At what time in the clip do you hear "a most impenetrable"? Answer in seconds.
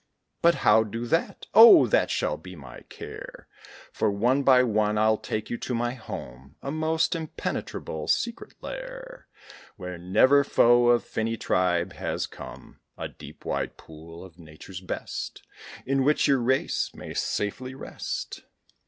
6.63-8.07